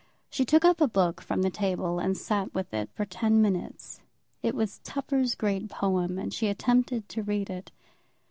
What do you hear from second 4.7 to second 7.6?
Tupper's great poem, and she attempted to read